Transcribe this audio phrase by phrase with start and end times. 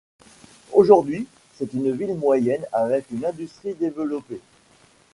[0.73, 4.41] Aujourd'hui, c'est une ville moyenne avec une industrie développée.